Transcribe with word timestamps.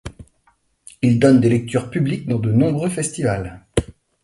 Il 1.03 1.19
donne 1.19 1.39
des 1.39 1.49
lectures 1.49 1.91
publiques 1.91 2.27
dans 2.27 2.39
de 2.39 2.51
nombreux 2.51 2.89
festivals. 2.89 3.67